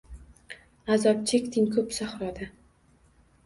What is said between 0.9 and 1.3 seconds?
Azob